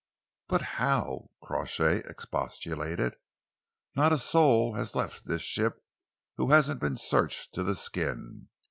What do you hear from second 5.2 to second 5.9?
this ship